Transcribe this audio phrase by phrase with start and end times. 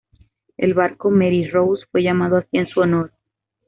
[0.57, 3.11] El barco Mary Rose fue llamado así en su honor.